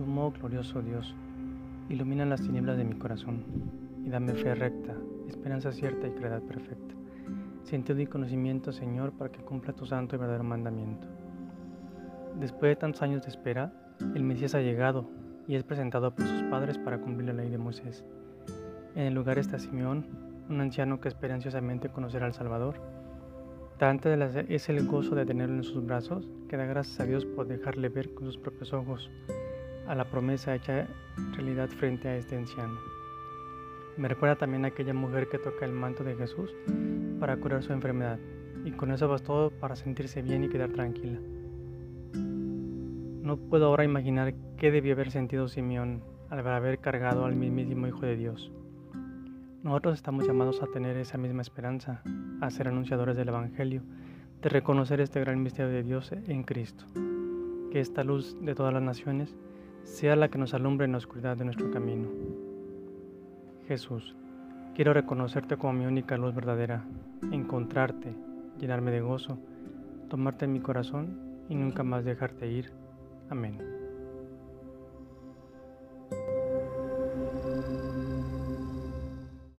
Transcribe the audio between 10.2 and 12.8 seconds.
mandamiento. Después de